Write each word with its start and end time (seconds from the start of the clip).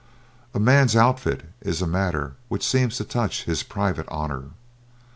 A 0.55 0.59
man's 0.59 0.95
outfit 0.95 1.43
is 1.61 1.79
a 1.79 1.85
matter 1.85 2.33
which 2.47 2.65
seems 2.67 2.97
to 2.97 3.03
touch 3.03 3.43
his 3.43 3.61
private 3.61 4.07
honor. 4.09 4.45